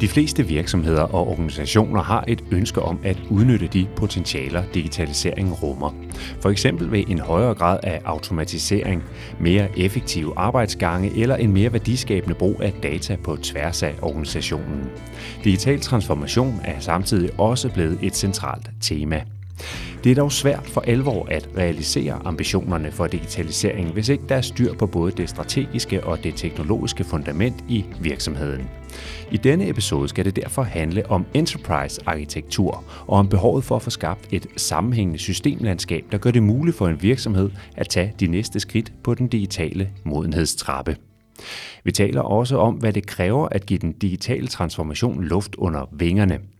[0.00, 5.90] De fleste virksomheder og organisationer har et ønske om at udnytte de potentialer, digitalisering rummer.
[6.40, 9.02] For eksempel ved en højere grad af automatisering,
[9.40, 14.90] mere effektive arbejdsgange eller en mere værdiskabende brug af data på tværs af organisationen.
[15.44, 19.22] Digital transformation er samtidig også blevet et centralt tema.
[20.04, 24.40] Det er dog svært for alvor at realisere ambitionerne for digitalisering, hvis ikke der er
[24.40, 28.70] styr på både det strategiske og det teknologiske fundament i virksomheden.
[29.30, 33.90] I denne episode skal det derfor handle om enterprise-arkitektur og om behovet for at få
[33.90, 38.60] skabt et sammenhængende systemlandskab, der gør det muligt for en virksomhed at tage de næste
[38.60, 40.96] skridt på den digitale modenhedstrappe.
[41.84, 46.38] Vi taler også om, hvad det kræver at give den digitale transformation luft under vingerne–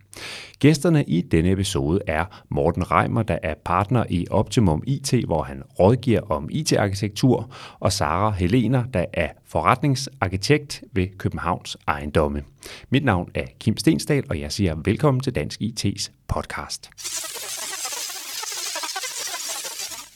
[0.59, 5.63] Gæsterne i denne episode er Morten Reimer, der er partner i Optimum IT, hvor han
[5.79, 12.43] rådgiver om IT-arkitektur, og Sara Helena, der er forretningsarkitekt ved Københavns Ejendomme.
[12.89, 16.89] Mit navn er Kim Stensdal, og jeg siger velkommen til Dansk IT's podcast.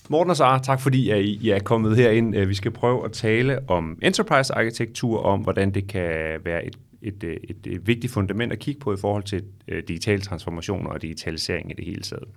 [0.10, 2.36] Morten og Sara, tak fordi I er kommet herind.
[2.36, 7.24] Øh, vi skal prøve at tale om enterprise-arkitektur, om hvordan det kan være et et,
[7.24, 11.02] øh, et, et vigtigt fundament at kigge på i forhold til øh, digital transformation og
[11.02, 12.28] digitalisering i det hele taget.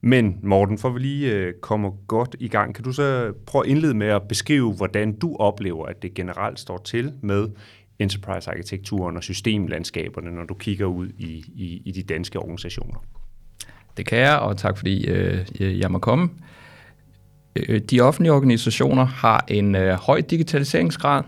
[0.00, 3.70] Men Morten, for vi lige øh, kommer godt i gang, kan du så prøve at
[3.70, 7.48] indlede med at beskrive, hvordan du oplever, at det generelt står til med
[7.98, 13.04] enterprise-arkitekturen og systemlandskaberne, når du kigger ud i, i, i de danske organisationer?
[13.96, 16.30] Det kan jeg, og tak fordi øh, jeg må komme.
[17.56, 21.22] Øh, de offentlige organisationer har en øh, høj digitaliseringsgrad,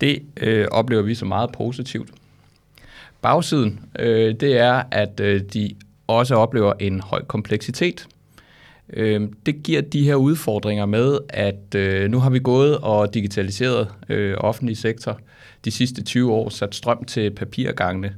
[0.00, 2.10] det øh, oplever vi som meget positivt.
[3.22, 5.74] Bagsiden, øh, det er, at øh, de
[6.06, 8.08] også oplever en høj kompleksitet.
[8.92, 13.88] Øh, det giver de her udfordringer med, at øh, nu har vi gået og digitaliseret
[14.08, 15.20] øh, offentlig sektor
[15.64, 18.14] de sidste 20 år, sat strøm til papirgangene.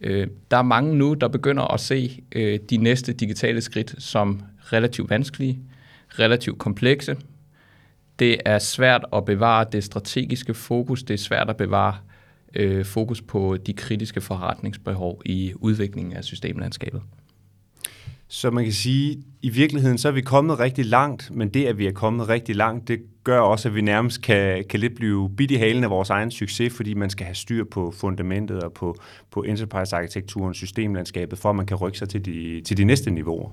[0.00, 4.42] Øh, der er mange nu, der begynder at se øh, de næste digitale skridt som
[4.72, 5.58] relativt vanskelige,
[6.18, 7.16] relativt komplekse,
[8.18, 11.96] det er svært at bevare det strategiske fokus, det er svært at bevare
[12.54, 17.02] øh, fokus på de kritiske forretningsbehov i udviklingen af systemlandskabet.
[18.28, 21.78] Så man kan sige, i virkeligheden så er vi kommet rigtig langt, men det, at
[21.78, 25.30] vi er kommet rigtig langt, det gør også, at vi nærmest kan, kan lidt blive
[25.36, 28.72] bidt i halen af vores egen succes, fordi man skal have styr på fundamentet og
[28.72, 28.96] på,
[29.30, 33.50] på enterprise-arkitekturen, systemlandskabet, for at man kan rykke sig til de, til de næste niveauer.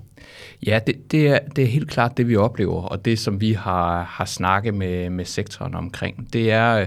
[0.66, 3.54] Ja, det, det, er, det er helt klart det, vi oplever, og det, som vi
[3.54, 6.86] har, har snakket med, med sektoren omkring, det er,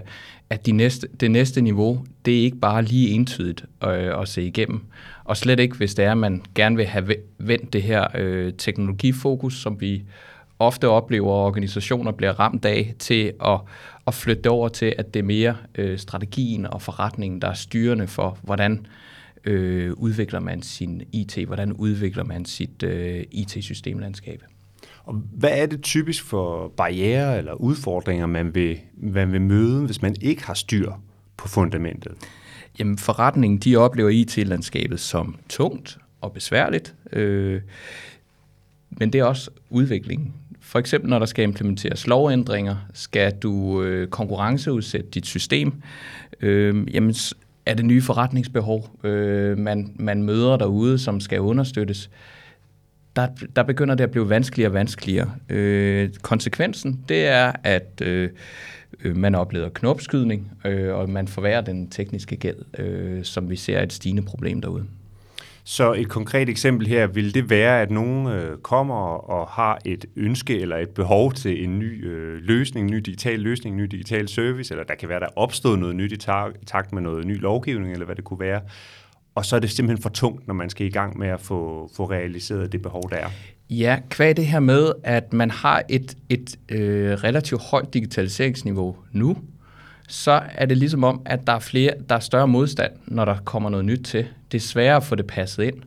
[0.50, 4.42] at de næste, det næste niveau, det er ikke bare lige entydigt øh, at se
[4.42, 4.80] igennem.
[5.24, 8.52] Og slet ikke, hvis det er, at man gerne vil have vendt det her øh,
[8.58, 10.02] teknologifokus, som vi
[10.58, 13.60] ofte oplever, at organisationer bliver ramt af, til at,
[14.06, 18.06] at flytte over til, at det er mere øh, strategien og forretningen, der er styrende
[18.06, 18.86] for, hvordan
[19.44, 24.42] øh, udvikler man sin IT, hvordan udvikler man sit øh, IT-systemlandskab.
[25.04, 30.02] Og hvad er det typisk for barriere eller udfordringer, man vil, man vil møde, hvis
[30.02, 30.92] man ikke har styr
[31.36, 32.12] på fundamentet?
[32.78, 37.60] Jamen forretningen, de oplever IT-landskabet som tungt og besværligt, øh,
[38.90, 40.34] men det er også udviklingen.
[40.74, 45.72] For eksempel når der skal implementeres lovændringer, skal du øh, konkurrenceudsætte dit system,
[46.40, 47.14] øh, jamen
[47.66, 52.10] er det nye forretningsbehov, øh, man, man møder derude, som skal understøttes,
[53.16, 55.30] der, der begynder det at blive vanskeligere og vanskeligere.
[55.48, 58.30] Øh, konsekvensen, det er, at øh,
[59.04, 63.78] øh man oplever knopskydning, øh, og man forværrer den tekniske gæld, øh, som vi ser
[63.78, 64.84] er et stigende problem derude.
[65.66, 70.04] Så et konkret eksempel her, vil det være, at nogen øh, kommer og har et
[70.16, 73.86] ønske eller et behov til en ny øh, løsning, en ny digital løsning, en ny
[73.86, 76.16] digital service, eller der kan være, der er opstået noget nyt i
[76.66, 78.60] takt med noget ny lovgivning, eller hvad det kunne være,
[79.34, 81.90] og så er det simpelthen for tungt, når man skal i gang med at få,
[81.96, 83.28] få realiseret det behov, der er.
[83.70, 89.36] Ja, kvad det her med, at man har et, et øh, relativt højt digitaliseringsniveau nu,
[90.08, 93.36] så er det ligesom om, at der er, flere, der er større modstand, når der
[93.44, 94.26] kommer noget nyt til.
[94.52, 95.82] Det er sværere at få det passet ind.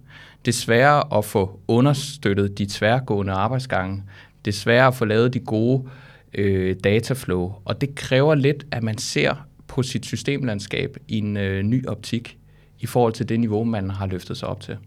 [0.46, 4.04] Det er sværere at få understøttet de tværgående arbejdsgange.
[4.46, 5.90] Det er sværere at få lavet de gode
[6.34, 7.54] øh, dataflow.
[7.66, 12.38] Og det kræver lidt, at man ser på sit systemlandskab i en øh, ny optik
[12.80, 14.78] i forhold til det niveau, man har løftet sig op til.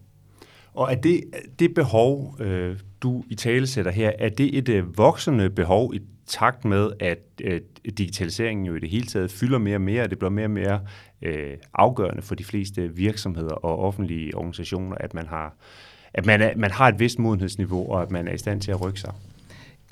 [0.75, 1.25] Og er det,
[1.59, 6.00] det behov, øh, du i tale sætter her, er det et øh, voksende behov i
[6.31, 7.61] takt med, at øh,
[7.99, 10.50] digitaliseringen jo i det hele taget fylder mere og mere, og det bliver mere og
[10.50, 10.81] mere
[11.23, 15.55] øh, afgørende for de fleste virksomheder og offentlige organisationer, at man har
[16.15, 18.71] at man, er, man har et vist modenhedsniveau, og at man er i stand til
[18.71, 19.12] at rykke sig.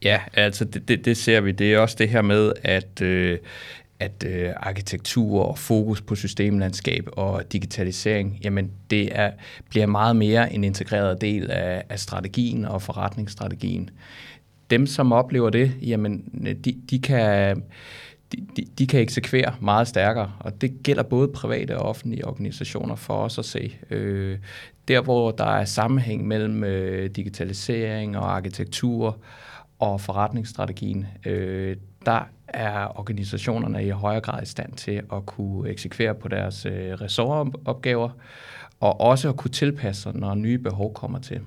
[0.05, 1.53] Ja, altså det, det, det ser vi.
[1.53, 3.39] Det er også det her med, at, øh,
[4.01, 9.31] at øh, arkitektur og fokus på systemlandskab og digitalisering, jamen det er,
[9.69, 13.91] bliver meget mere en integreret del af, af strategien og forretningsstrategien.
[14.71, 17.63] Dem, som oplever det, jamen øh, de, de kan
[18.33, 23.15] de, de, kan eksekvere meget stærkere, og det gælder både private og offentlige organisationer for
[23.15, 23.77] os at se.
[23.91, 24.39] Øh,
[24.89, 29.19] der, hvor der er sammenhæng mellem øh, digitalisering og arkitektur
[29.79, 31.77] og forretningsstrategien, øh,
[32.07, 36.93] der er organisationerne i højere grad i stand til at kunne eksekvere på deres øh,
[36.93, 38.11] ressortopgaver,
[38.81, 41.41] og også at kunne tilpasse sig, når nye behov kommer til.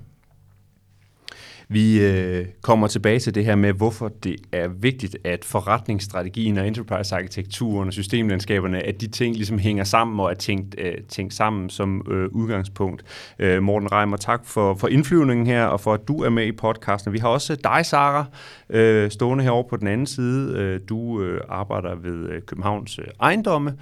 [1.71, 6.68] Vi øh, kommer tilbage til det her med, hvorfor det er vigtigt, at forretningsstrategien og
[6.68, 11.69] enterprise-arkitekturen og systemlandskaberne, at de ting ligesom hænger sammen og er tænkt, øh, tænkt sammen
[11.69, 13.03] som øh, udgangspunkt.
[13.39, 16.51] Øh, Morten Reimer, tak for, for indflyvningen her, og for at du er med i
[16.51, 17.13] podcasten.
[17.13, 18.25] Vi har også øh, dig, Sara,
[18.69, 20.57] øh, stående herovre på den anden side.
[20.57, 23.73] Øh, du øh, arbejder ved øh, Københavns øh, ejendomme,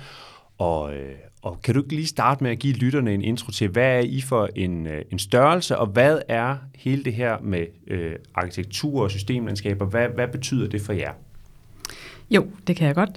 [0.58, 3.68] og, øh, og kan du ikke lige starte med at give lytterne en intro til,
[3.68, 7.66] hvad er I for en, øh, en størrelse, og hvad er hele det her med
[7.88, 11.12] øh, arkitektur og systemlandskaber, hvad, hvad betyder det for jer?
[12.32, 13.10] Jo, det kan jeg godt.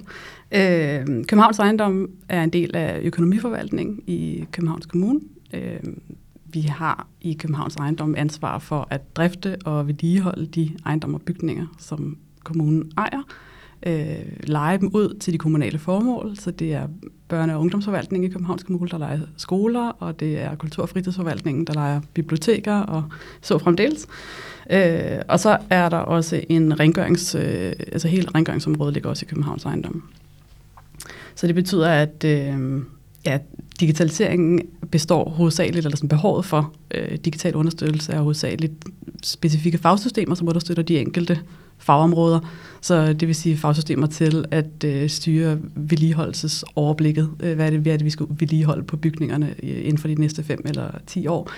[0.51, 5.21] Øh, Københavns Ejendom er en del af økonomiforvaltningen i Københavns Kommune.
[5.53, 5.79] Øh,
[6.45, 11.65] vi har i Københavns Ejendom ansvar for at drifte og vedligeholde de ejendomme og bygninger,
[11.79, 13.52] som kommunen ejer øh,
[13.85, 16.35] øh, lege dem ud til de kommunale formål.
[16.35, 16.87] Så det er
[17.33, 21.67] børne- og ungdomsforvaltningen i Københavns Kommune, der leger skoler, og det er kultur- og fritidsforvaltningen,
[21.67, 23.03] der leger biblioteker og
[23.41, 24.07] så fremdeles.
[24.71, 29.29] Øh, og så er der også en rengørings, øh, altså hele rengøringsområdet ligger også i
[29.29, 30.03] Københavns ejendom.
[31.35, 32.81] Så det betyder, at øh,
[33.25, 33.39] ja,
[33.79, 34.61] digitaliseringen
[34.91, 38.73] består hovedsageligt, eller sådan behovet for øh, digital understøttelse er hovedsageligt
[39.23, 41.39] specifikke fagsystemer, som understøtter de enkelte
[41.77, 42.39] fagområder.
[42.81, 47.29] Så det vil sige fagsystemer til at øh, styre vedligeholdelsesoverblikket.
[47.39, 50.07] Øh, hvad, er det, hvad er det, vi skal vedligeholde på bygningerne øh, inden for
[50.07, 51.51] de næste 5 eller 10 år?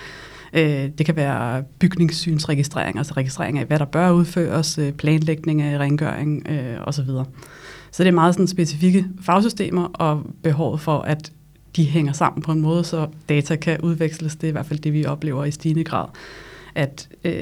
[0.52, 5.78] Øh, det kan være bygningssynsregistrering, altså registrering af, hvad der bør udføres, øh, planlægning af
[5.78, 7.08] rengøring øh, osv.
[7.90, 11.32] Så det er meget sådan specifikke fagsystemer og behovet for, at
[11.76, 14.36] de hænger sammen på en måde, så data kan udveksles.
[14.36, 16.08] Det er i hvert fald det, vi oplever i stigende grad.
[16.74, 17.32] At øh,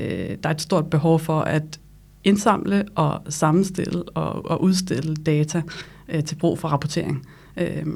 [0.42, 1.81] der er et stort behov for at
[2.25, 5.62] indsamle og sammenstille og, og udstille data
[6.08, 7.26] øh, til brug for rapportering.
[7.56, 7.86] Øh,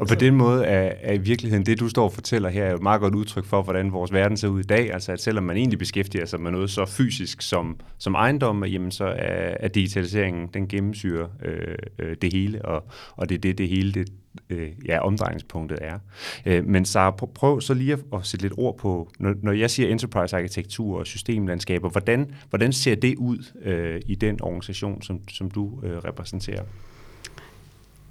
[0.00, 2.74] og på den måde er, er i virkeligheden det, du står og fortæller her, er
[2.74, 4.92] et meget godt udtryk for, hvordan vores verden ser ud i dag.
[4.92, 8.90] Altså at selvom man egentlig beskæftiger sig med noget så fysisk som, som ejendom, jamen
[8.90, 12.84] så er, er digitaliseringen, den gennemsyrer øh, øh, det hele, og,
[13.16, 14.12] og det er det, det hele det,
[14.50, 15.98] øh, ja, omdrejningspunktet er.
[16.46, 19.70] Øh, men så prøv så lige at, at sætte lidt ord på, når, når jeg
[19.70, 25.50] siger enterprise-arkitektur og systemlandskaber, hvordan, hvordan ser det ud øh, i den organisation, som, som
[25.50, 26.62] du øh, repræsenterer?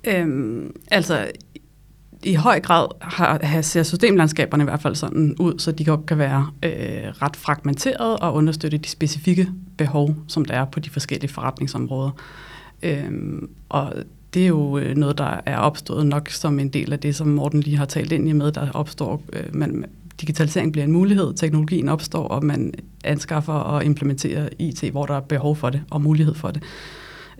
[0.07, 1.31] Øhm, altså,
[2.24, 6.18] i høj grad har, ser systemlandskaberne i hvert fald sådan ud, så de godt kan
[6.18, 6.71] være øh,
[7.21, 12.12] ret fragmenteret og understøtte de specifikke behov, som der er på de forskellige forretningsområder.
[12.84, 13.94] Øhm, og
[14.34, 17.27] det er jo øh, noget, der er opstået nok som en del af det, som
[17.27, 19.86] Morten lige har talt ind i med, der opstår, øh, man,
[20.22, 25.20] digitalisering bliver en mulighed, teknologien opstår, og man anskaffer og implementerer IT, hvor der er
[25.20, 26.63] behov for det og mulighed for det.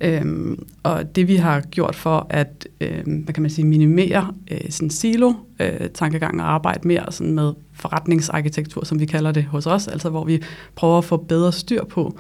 [0.02, 4.70] Øhm, og det vi har gjort for at øhm, hvad kan man sige, minimere øh,
[4.70, 9.68] sådan silo øh, tankegang og arbejde mere sådan med forretningsarkitektur, som vi kalder det hos
[9.68, 10.42] os, altså hvor vi
[10.76, 12.20] prøver at få bedre styr på,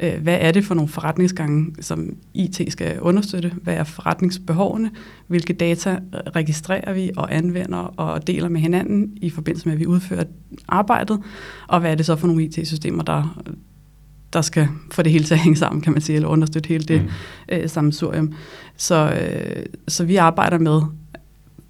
[0.00, 4.90] øh, hvad er det for nogle forretningsgange, som IT skal understøtte, hvad er forretningsbehovene,
[5.26, 5.98] hvilke data
[6.36, 10.24] registrerer vi og anvender og deler med hinanden i forbindelse med, at vi udfører
[10.68, 11.20] arbejdet,
[11.68, 13.42] og hvad er det så for nogle IT-systemer, der,
[14.32, 16.84] der skal få det hele til at hænge sammen, kan man sige, eller understøtte hele
[16.84, 17.08] det mm.
[17.48, 18.32] øh, sammensurium.
[18.76, 20.82] Så, øh, så vi arbejder med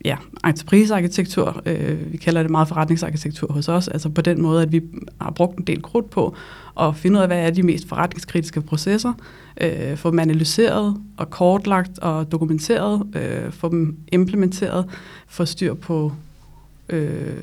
[0.05, 4.73] ja, entreprisearkitektur, øh, vi kalder det meget forretningsarkitektur hos os, altså på den måde, at
[4.73, 4.83] vi
[5.21, 6.35] har brugt en del krudt på
[6.81, 9.13] at finde ud af, hvad er de mest forretningskritiske processer,
[9.61, 14.87] øh, få dem analyseret og kortlagt og dokumenteret, øh, få dem implementeret,
[15.29, 16.13] få styr på
[16.89, 17.43] øh,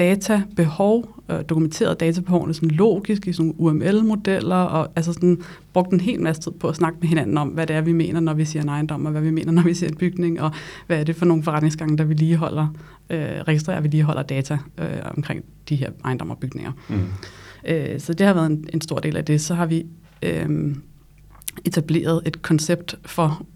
[0.00, 5.38] databehov, øh, dokumenteret databehovene sådan logisk i sådan UML-modeller, og altså sådan,
[5.72, 7.92] brugt en hel masse tid på at snakke med hinanden om, hvad det er, vi
[7.92, 10.40] mener, når vi siger en ejendom, og hvad vi mener, når vi siger en bygning,
[10.40, 10.50] og
[10.86, 12.74] hvad er det for nogle forretningsgange, der vi lige holder
[13.10, 16.72] øh, registrerer og vedligeholder data øh, omkring de her ejendomme og bygninger.
[16.88, 17.00] Mm.
[17.68, 19.40] Øh, så det har været en, en stor del af det.
[19.40, 19.86] Så har vi
[20.22, 20.74] øh,
[21.64, 23.46] etableret et koncept for,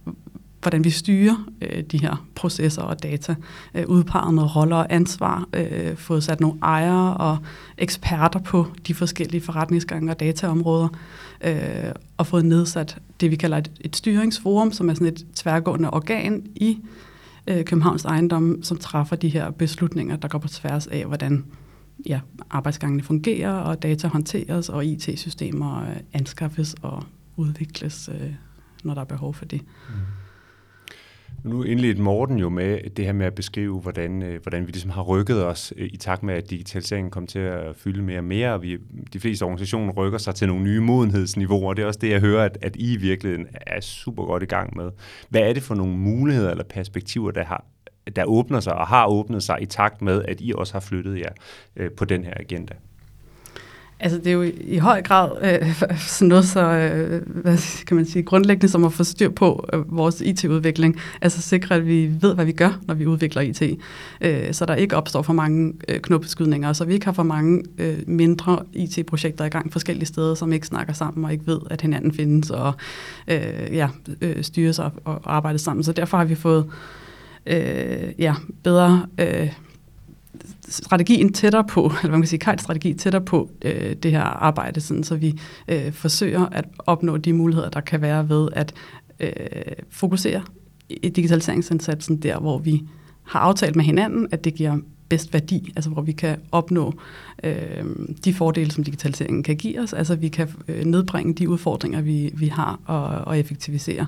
[0.64, 3.34] hvordan vi styrer øh, de her processer og data,
[3.74, 7.38] øh, udpeget noget roller og ansvar, øh, fået sat nogle ejere og
[7.78, 10.88] eksperter på de forskellige forretningsgange og dataområder,
[11.44, 15.90] øh, og fået nedsat det, vi kalder et, et styringsforum, som er sådan et tværgående
[15.90, 16.78] organ i
[17.46, 21.44] øh, Københavns ejendom, som træffer de her beslutninger, der går på tværs af, hvordan
[22.06, 27.02] ja, arbejdsgangene fungerer, og data håndteres, og IT-systemer øh, anskaffes og
[27.36, 28.34] udvikles, øh,
[28.84, 29.60] når der er behov for det.
[29.88, 29.94] Mm.
[31.44, 34.90] Nu indledte Morten jo med det her med at beskrive, hvordan, øh, hvordan vi ligesom
[34.90, 38.24] har rykket os øh, i takt med, at digitaliseringen kom til at fylde mere og
[38.24, 38.78] mere, og vi,
[39.12, 42.44] de fleste organisationer rykker sig til nogle nye modenhedsniveauer, det er også det, jeg hører,
[42.44, 44.90] at, at I i virkeligheden er super godt i gang med.
[45.28, 47.64] Hvad er det for nogle muligheder eller perspektiver, der har
[48.16, 51.18] der åbner sig og har åbnet sig i takt med, at I også har flyttet
[51.18, 51.32] jer
[51.76, 52.74] øh, på den her agenda?
[54.04, 58.06] Altså det er jo i høj grad øh, sådan noget så, øh, hvad kan man
[58.06, 61.00] sige, grundlæggende som at få styr på øh, vores IT-udvikling.
[61.20, 63.62] Altså sikre, at vi ved, hvad vi gør, når vi udvikler IT.
[64.20, 66.00] Øh, så der ikke opstår for mange øh,
[66.64, 70.52] og så vi ikke har for mange øh, mindre IT-projekter i gang forskellige steder, som
[70.52, 72.72] ikke snakker sammen og ikke ved, at hinanden findes og
[73.28, 73.88] øh, ja,
[74.20, 75.84] øh, styres og, og arbejder sammen.
[75.84, 76.66] Så derfor har vi fået
[77.46, 79.06] øh, ja, bedre...
[79.18, 79.63] Øh,
[80.68, 84.22] strategien tættere på, eller hvad man kan sige, Kajts strategi tættere på øh, det her
[84.22, 88.74] arbejde, sådan, så vi øh, forsøger at opnå de muligheder, der kan være ved at
[89.20, 89.30] øh,
[89.90, 90.42] fokusere
[90.88, 92.82] i digitaliseringsindsatsen der, hvor vi
[93.22, 94.78] har aftalt med hinanden, at det giver
[95.08, 96.94] bedst værdi, altså hvor vi kan opnå
[97.44, 97.84] øh,
[98.24, 102.32] de fordele, som digitaliseringen kan give os, altså vi kan øh, nedbringe de udfordringer, vi,
[102.36, 104.06] vi har, og, og effektivisere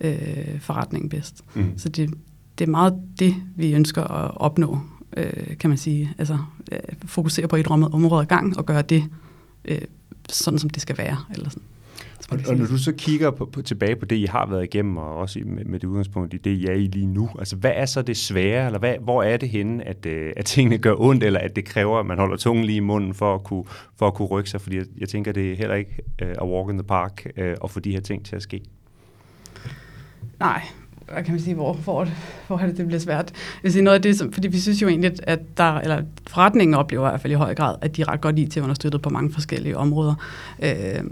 [0.00, 1.44] øh, forretningen bedst.
[1.54, 1.78] Mm.
[1.78, 2.10] Så det,
[2.58, 4.80] det er meget det, vi ønsker at opnå
[5.16, 6.38] øh, kan man sige, altså
[6.72, 9.04] øh, fokusere på et område ad gang og gøre det
[9.64, 9.80] øh,
[10.28, 11.16] sådan, som det skal være.
[11.34, 11.62] Eller sådan.
[12.30, 14.96] Og, og når du så kigger på, på, tilbage på det, I har været igennem,
[14.96, 17.72] og også med, med det udgangspunkt i det, I er i lige nu, altså hvad
[17.74, 20.94] er så det svære, eller hvad, hvor er det henne, at, øh, at tingene gør
[20.98, 23.64] ondt, eller at det kræver, at man holder tungen lige i munden for at kunne,
[23.96, 24.60] for at kunne rykke sig?
[24.60, 27.44] Fordi jeg, jeg tænker, det er heller ikke uh, a walk in the park uh,
[27.64, 28.62] at få de her ting til at ske.
[30.40, 30.62] Nej,
[31.12, 32.08] hvad kan man sige, hvor, hvor,
[32.46, 33.32] hvor er det, det bliver svært.
[33.62, 36.74] Jeg sige, noget af det, som, fordi vi synes jo egentlig, at der, eller forretningen
[36.74, 39.02] oplever i hvert fald i høj grad, at de er ret godt i til understøttet
[39.02, 40.14] på mange forskellige områder.
[40.62, 41.04] Øh,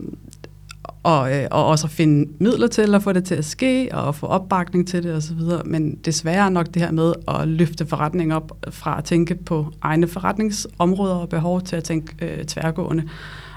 [1.03, 4.15] og, øh, og også at finde midler til at få det til at ske, og
[4.15, 5.41] få opbakning til det osv.
[5.65, 10.09] Men desværre nok det her med at løfte forretningen op fra at tænke på egne
[10.09, 13.09] forretningsområder og behov til at tænke øh, tværgående,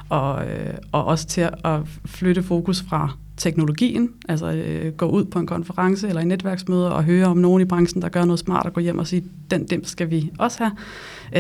[0.10, 5.39] og, øh, og også til at flytte fokus fra teknologien, altså øh, gå ud på
[5.39, 8.65] en konference eller en netværksmøde og høre om nogen i branchen, der gør noget smart,
[8.65, 10.72] og gå hjem og sige, den dem skal vi også have,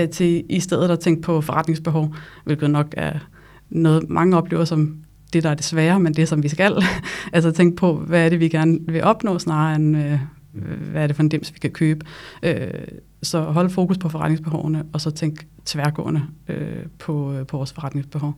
[0.03, 3.19] øh, til i stedet at tænke på forretningsbehov, hvilket nok er
[3.69, 4.97] noget, mange oplever som
[5.33, 6.83] det, der er det svære, men det, som vi skal.
[7.33, 10.19] altså tænke på, hvad er det, vi gerne vil opnå, snarere end, øh,
[10.91, 12.05] hvad er det for en dims, vi kan købe.
[12.43, 12.67] Øh,
[13.23, 18.33] så hold fokus på forretningsbehovene, og så tænk tværgående øh, på, øh, på vores forretningsbehov.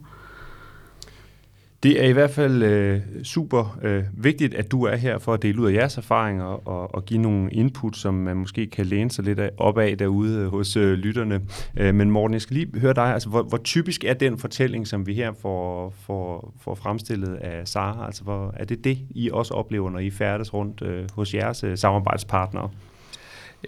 [1.84, 5.42] Det er i hvert fald øh, super øh, vigtigt, at du er her for at
[5.42, 9.12] dele ud af jeres erfaringer og, og give nogle input, som man måske kan læne
[9.12, 11.42] sig lidt op af derude øh, hos øh, lytterne.
[11.78, 14.88] Øh, men Morten, jeg skal lige høre dig, altså, hvor, hvor typisk er den fortælling,
[14.88, 18.06] som vi her får, får, får fremstillet af Sara?
[18.06, 21.64] Altså, hvor, er det det, I også oplever, når I færdes rundt øh, hos jeres
[21.64, 22.70] øh, samarbejdspartnere?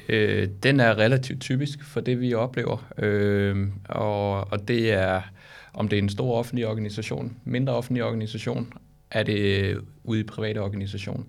[0.10, 5.22] Øh, den er relativt typisk for det, vi oplever, øh, og, og det er
[5.74, 8.74] om det er en stor offentlig organisation, mindre offentlig organisation,
[9.12, 11.26] er det øh, ude i private organisation,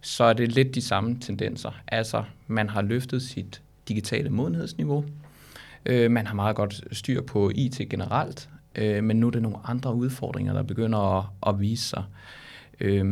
[0.00, 1.70] så er det lidt de samme tendenser.
[1.88, 5.04] Altså, man har løftet sit digitale modenhedsniveau,
[5.86, 9.58] øh, man har meget godt styr på IT generelt, øh, men nu er det nogle
[9.64, 12.04] andre udfordringer, der begynder at, at vise sig.
[12.80, 13.04] Øh,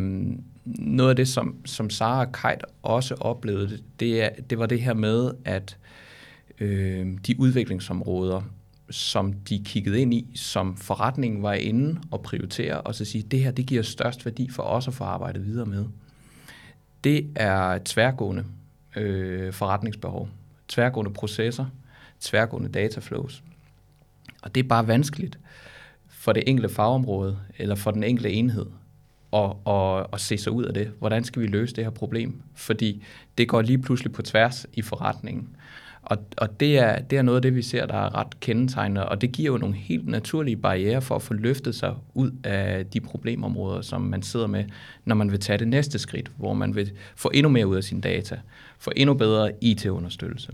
[0.64, 4.80] noget af det, som, som Sara og Kajt også oplevede, det, er, det var det
[4.80, 5.76] her med, at
[6.60, 8.42] øh, de udviklingsområder,
[8.90, 13.40] som de kiggede ind i, som forretningen var inde og prioritere, og så sige, det
[13.40, 15.84] her det giver størst værdi for os at få arbejdet videre med.
[17.04, 18.44] Det er tværgående
[18.96, 20.28] øh, forretningsbehov,
[20.68, 21.66] tværgående processer,
[22.20, 23.42] tværgående dataflows.
[24.42, 25.38] Og det er bare vanskeligt
[26.08, 28.66] for det enkelte fagområde, eller for den enkelte enhed,
[29.32, 30.92] at, at, at se sig ud af det.
[30.98, 32.42] Hvordan skal vi løse det her problem?
[32.54, 33.04] Fordi
[33.38, 35.56] det går lige pludselig på tværs i forretningen.
[36.04, 39.08] Og, og det, er, det er noget af det, vi ser, der er ret kendetegnende,
[39.08, 42.86] og det giver jo nogle helt naturlige barriere for at få løftet sig ud af
[42.86, 44.64] de problemområder, som man sidder med,
[45.04, 47.84] når man vil tage det næste skridt, hvor man vil få endnu mere ud af
[47.84, 48.40] sine data,
[48.78, 50.52] få endnu bedre IT-understøttelse.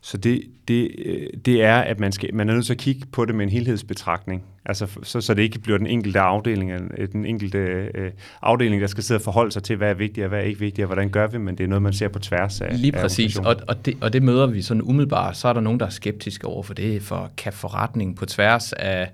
[0.00, 3.06] Så det, det, øh, det er, at man, skal, man er nødt til at kigge
[3.12, 4.44] på det med en helhedsbetragtning.
[4.68, 7.58] Altså, så, så det ikke bliver den enkelte afdeling, øh, den enkelte
[7.94, 8.10] øh,
[8.42, 10.60] afdeling, der skal sidde og forholde sig til, hvad er vigtigt og hvad er ikke
[10.60, 12.92] vigtigt, og hvordan gør vi, men det er noget, man ser på tværs af Lige
[12.92, 15.36] præcis, af og, og, det, og det møder vi sådan umiddelbart.
[15.36, 18.72] Så er der nogen, der er skeptiske over for det, for kan forretning på tværs
[18.72, 19.10] af,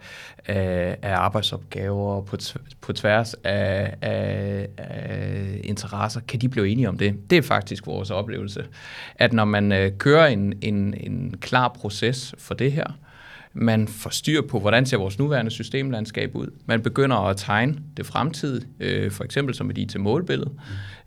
[0.47, 2.37] af, af arbejdsopgaver, på,
[2.81, 7.31] på tværs af, af, af interesser, kan de blive enige om det?
[7.31, 8.65] Det er faktisk vores oplevelse,
[9.17, 12.87] at når man øh, kører en, en, en klar proces for det her,
[13.55, 16.47] man får styr på, hvordan ser vores nuværende systemlandskab ud.
[16.67, 20.51] Man begynder at tegne det fremtidige, øh, for eksempel som et IT-målbillede.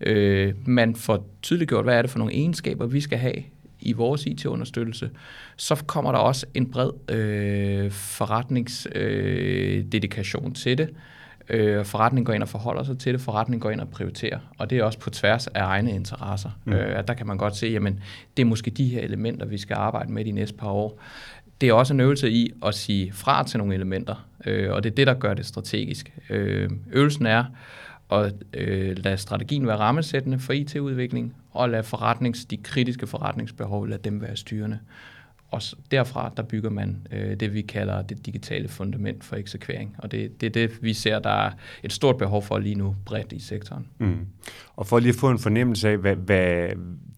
[0.01, 3.43] Øh, man får tydeligt gjort, hvad er det for nogle egenskaber, vi skal have
[3.79, 5.09] i vores IT-understøttelse.
[5.57, 10.89] Så kommer der også en bred øh, forretningsdedikation øh, til det.
[11.49, 14.69] Øh, forretningen går ind og forholder sig til det, forretningen går ind og prioriterer, og
[14.69, 16.49] det er også på tværs af egne interesser.
[16.65, 16.73] Mm.
[16.73, 17.99] Øh, at der kan man godt se, jamen
[18.37, 21.01] det er måske de her elementer, vi skal arbejde med de næste par år
[21.61, 24.91] det er også en øvelse i at sige fra til nogle elementer, øh, og det
[24.91, 26.13] er det, der gør det strategisk.
[26.29, 27.43] Øh, øvelsen er
[28.11, 34.01] at øh, lade strategien være rammesættende for IT-udvikling, og lade forretnings, de kritiske forretningsbehov, lade
[34.03, 34.79] dem være styrende.
[35.51, 35.61] Og
[35.91, 39.95] derfra, der bygger man øh, det, vi kalder det digitale fundament for eksekvering.
[39.97, 41.51] Og det, det er det, vi ser, der er
[41.83, 43.87] et stort behov for lige nu bredt i sektoren.
[43.97, 44.27] Mm.
[44.75, 46.69] Og for lige at få en fornemmelse af, hvad, hvad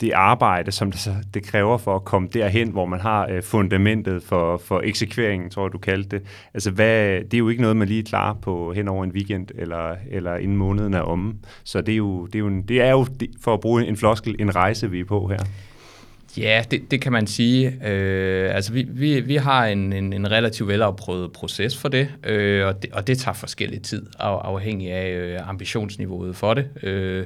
[0.02, 3.44] det arbejde, som det, så, det kræver for at komme derhen, hvor man har øh,
[3.44, 6.26] fundamentet for, for eksekveringen, tror jeg, du kaldte det.
[6.54, 9.12] Altså, hvad, det er jo ikke noget, man lige klarer klar på hen over en
[9.12, 11.34] weekend, eller, eller inden måneden er omme.
[11.64, 13.06] Så det er jo, det er jo, en, det er jo
[13.42, 15.40] for at bruge en floskel, en rejse, vi er på her.
[16.38, 17.88] Ja, det, det kan man sige.
[17.88, 22.68] Øh, altså vi, vi, vi har en, en, en relativt velafprøvet proces for det, øh,
[22.68, 26.68] og det, og det tager forskellig tid, af, afhængig af øh, ambitionsniveauet for det.
[26.84, 27.26] Øh,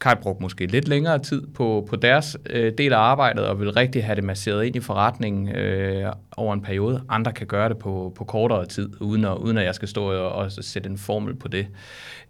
[0.00, 3.72] Kai brugte måske lidt længere tid på, på deres øh, del af arbejdet, og vil
[3.72, 7.02] rigtig have det masseret ind i forretningen øh, over en periode.
[7.08, 10.12] Andre kan gøre det på, på kortere tid, uden at, uden at jeg skal stå
[10.12, 11.66] og, og sætte en formel på det.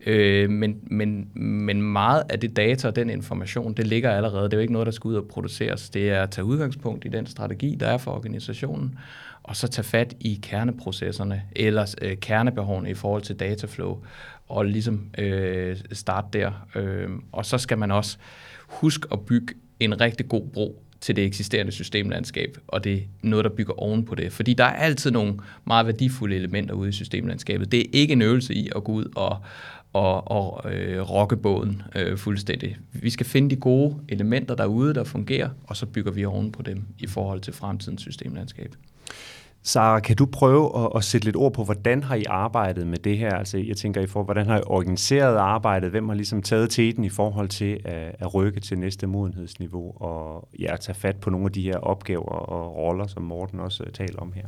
[0.07, 4.45] Øh, men, men, men meget af det data og den information, det ligger allerede.
[4.45, 5.91] Det er jo ikke noget, der skal ud og produceres.
[5.91, 8.99] Det er at tage udgangspunkt i den strategi, der er for organisationen,
[9.43, 13.99] og så tage fat i kerneprocesserne, eller øh, kernebehovene i forhold til dataflow,
[14.49, 16.53] og ligesom øh, starte der.
[16.75, 18.19] Øh, og så skal man også
[18.67, 23.45] huske at bygge en rigtig god bro til det eksisterende systemlandskab, og det er noget,
[23.45, 24.33] der bygger oven på det.
[24.33, 25.35] Fordi der er altid nogle
[25.65, 27.73] meget værdifulde elementer ude i systemlandskabet.
[27.73, 29.39] Det er ikke en øvelse i at gå ud og,
[29.93, 32.77] og, og øh, rokke båden øh, fuldstændig.
[32.93, 36.63] Vi skal finde de gode elementer derude, der fungerer, og så bygger vi oven på
[36.63, 38.75] dem i forhold til fremtidens systemlandskab.
[39.69, 42.99] Sara, kan du prøve at, at sætte lidt ord på, hvordan har I arbejdet med
[42.99, 43.31] det her?
[43.31, 45.91] Altså, jeg tænker, I for, hvordan har I organiseret arbejdet?
[45.91, 50.49] Hvem har ligesom taget teten i forhold til at, at rykke til næste modenhedsniveau og
[50.59, 53.85] ja, at tage fat på nogle af de her opgaver og roller, som Morten også
[53.87, 54.47] øh, taler om her?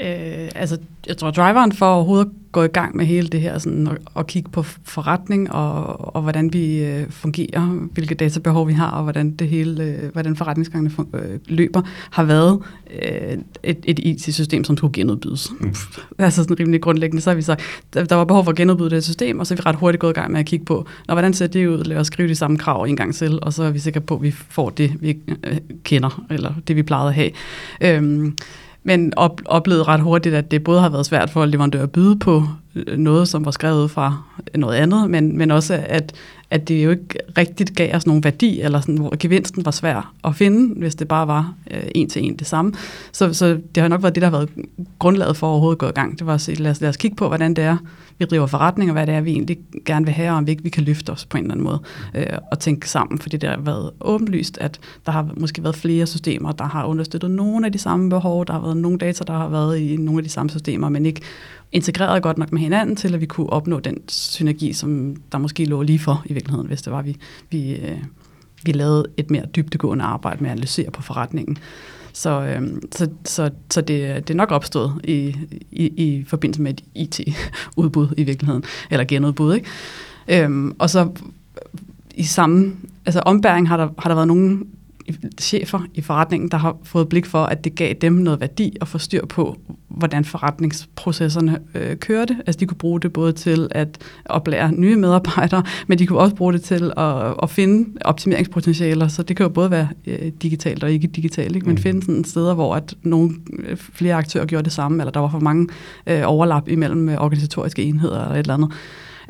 [0.00, 3.58] Øh, altså, jeg tror, driveren for overhovedet at gå i gang med hele det her,
[3.58, 7.60] sådan, og, og kigge på forretning, og, og hvordan vi øh, fungerer,
[7.92, 12.24] hvilke databehov vi har, og hvordan det hele, øh, hvordan forretningsgangene fun- øh, løber, har
[12.24, 12.58] været
[13.02, 15.52] øh, et, et IT-system, som skulle genudbydes.
[15.60, 15.74] Mm.
[16.18, 17.62] Altså sådan rimelig grundlæggende, så har vi sagt,
[17.94, 20.00] der, der var behov for at genudbyde det system, og så er vi ret hurtigt
[20.00, 22.28] gået i gang med at kigge på, når, hvordan ser det ud, lad os skrive
[22.28, 24.70] de samme krav en gang til, og så er vi sikre på, at vi får
[24.70, 27.30] det, vi øh, kender, eller det, vi plejede at have.
[27.80, 28.32] Øh,
[28.84, 32.18] men op, oplevede ret hurtigt, at det både har været svært for leverandører at byde
[32.18, 34.22] på øh, noget, som var skrevet fra
[34.54, 36.12] noget andet, men, men også, at,
[36.52, 40.14] at det jo ikke rigtigt gav os nogen værdi, eller sådan, hvor gevinsten var svær
[40.24, 42.72] at finde, hvis det bare var øh, en til en det samme.
[43.12, 44.48] Så, så det har nok været det, der har været
[44.98, 46.18] grundlaget for at overhovedet gå i gang.
[46.18, 47.76] Det var at lad os, lad os kigge på, hvordan det er,
[48.18, 50.50] vi driver forretning, og hvad det er, vi egentlig gerne vil have, og om vi
[50.50, 51.80] ikke vi kan løfte os på en eller anden måde,
[52.14, 56.06] øh, og tænke sammen, fordi det har været åbenlyst, at der har måske været flere
[56.06, 59.32] systemer, der har understøttet nogle af de samme behov, der har været nogle data, der
[59.32, 61.20] har været i nogle af de samme systemer, men ikke
[61.72, 65.64] integreret godt nok med hinanden, til at vi kunne opnå den synergi, som der måske
[65.64, 67.16] lå lige for i virkeligheden, hvis det var, vi,
[67.50, 67.98] vi, øh,
[68.64, 71.58] vi lavede et mere dybdegående arbejde med at analysere på forretningen.
[72.12, 75.36] Så, øh, så, så, så det, det er nok opstået i,
[75.70, 79.54] i, i forbindelse med et IT-udbud i virkeligheden, eller genudbud.
[79.54, 79.66] Ikke?
[80.28, 81.08] Øhm, og så
[82.14, 84.60] i samme altså ombæring har der, har der været nogle
[85.40, 88.88] chefer i forretningen, der har fået blik for, at det gav dem noget værdi at
[88.88, 89.56] få styr på,
[89.88, 92.36] hvordan forretningsprocesserne øh, kørte.
[92.46, 96.34] Altså de kunne bruge det både til at oplære nye medarbejdere, men de kunne også
[96.34, 100.84] bruge det til at, at finde optimeringspotentialer, så det kan jo både være øh, digitalt
[100.84, 101.66] og ikke digitalt, ikke?
[101.66, 101.82] men mm.
[101.82, 105.28] finde sådan steder, hvor at nogle øh, flere aktører gjorde det samme, eller der var
[105.30, 105.68] for mange
[106.06, 108.72] øh, overlap imellem øh, organisatoriske enheder eller et eller andet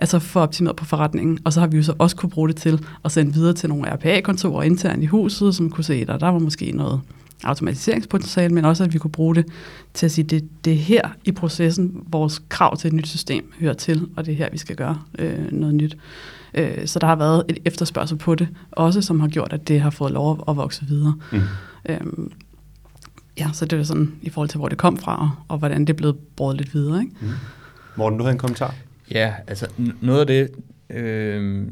[0.03, 1.39] altså få optimeret på forretningen.
[1.45, 3.69] Og så har vi jo så også kunne bruge det til at sende videre til
[3.69, 7.01] nogle RPA-kontorer internt i huset, som kunne se, at der var måske noget
[7.45, 9.47] automatiseringspotentiale, men også at vi kunne bruge det
[9.95, 13.09] til at sige, at det, det er her i processen, vores krav til et nyt
[13.09, 15.97] system hører til, og det er her, vi skal gøre øh, noget nyt.
[16.55, 19.81] Øh, så der har været et efterspørgsel på det, også som har gjort, at det
[19.81, 21.15] har fået lov at vokse videre.
[21.33, 21.41] Mm.
[21.89, 22.33] Øhm,
[23.39, 25.91] ja, så det er sådan i forhold til, hvor det kom fra, og hvordan det
[25.91, 27.01] er blevet brugt lidt videre.
[27.01, 27.15] Ikke?
[27.21, 27.29] Mm.
[27.97, 28.75] Morten, du havde en kommentar?
[29.11, 29.67] Ja, altså
[30.01, 30.51] noget af det,
[30.91, 31.67] øh,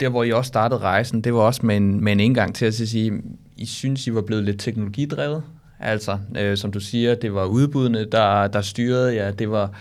[0.00, 2.66] der hvor I også startede rejsen, det var også med en, med en indgang til
[2.66, 3.22] at sige,
[3.56, 5.42] I synes, I var blevet lidt teknologidrevet.
[5.80, 9.24] Altså, øh, som du siger, det var udbudene, der, der styrede jer.
[9.24, 9.72] Ja, det var,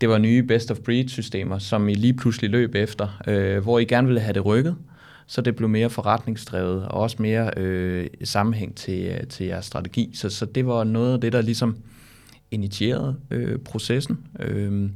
[0.00, 4.20] det var nye best-of-breed-systemer, som I lige pludselig løb efter, øh, hvor I gerne ville
[4.20, 4.76] have det rykket,
[5.26, 10.10] så det blev mere forretningsdrevet, og også mere øh, sammenhæng til, øh, til jeres strategi.
[10.14, 11.76] Så, så det var noget af det, der ligesom
[12.50, 14.18] initierede øh, processen.
[14.40, 14.90] Øh,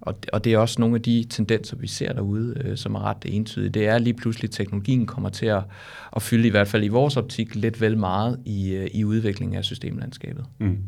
[0.00, 3.00] og, og det er også nogle af de tendenser, vi ser derude, øh, som er
[3.00, 3.70] ret entydige.
[3.70, 5.62] Det er lige pludselig, at teknologien kommer til at,
[6.16, 9.58] at fylde, i hvert fald i vores optik, lidt vel meget i, øh, i udviklingen
[9.58, 10.44] af systemlandskabet.
[10.58, 10.78] Mm.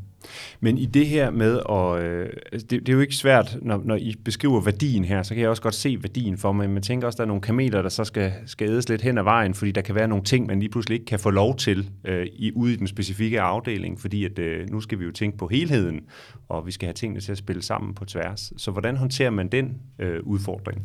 [0.61, 3.83] Men i det her med, at, øh, altså, det, det er jo ikke svært, når,
[3.85, 6.71] når I beskriver værdien her, så kan jeg også godt se værdien for mig.
[6.71, 9.19] Men tænker også, at der er nogle kameler, der så skal, skal ædes lidt hen
[9.19, 11.57] ad vejen, fordi der kan være nogle ting, man lige pludselig ikke kan få lov
[11.57, 15.13] til øh, i, ude i den specifikke afdeling, fordi at, øh, nu skal vi jo
[15.13, 16.01] tænke på helheden,
[16.49, 18.53] og vi skal have tingene til at spille sammen på tværs.
[18.57, 20.83] Så hvordan håndterer man den øh, udfordring?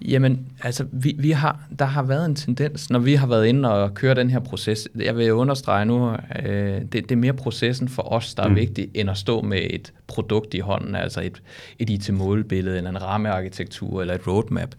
[0.00, 3.72] Jamen, altså, vi, vi har, der har været en tendens, når vi har været inde
[3.72, 4.88] og køre den her proces.
[4.96, 8.56] Jeg vil understrege nu, øh, det, det er mere processen for os, der er mm.
[8.56, 11.42] vigtig, end at stå med et produkt i hånden, altså et,
[11.78, 14.74] et IT-målbillede, eller en rammearkitektur, eller et roadmap.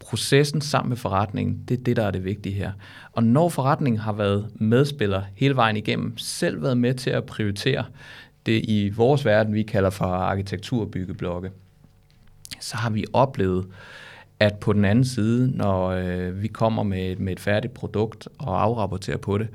[0.00, 2.72] Processen sammen med forretningen, det er det, der er det vigtige her.
[3.12, 7.84] Og når forretningen har været medspiller hele vejen igennem, selv været med til at prioritere
[8.46, 11.50] det i vores verden, vi kalder for arkitekturbyggeblokke,
[12.60, 13.66] så har vi oplevet,
[14.40, 18.62] at på den anden side, når øh, vi kommer med, med et færdigt produkt og
[18.62, 19.48] afrapporterer på det,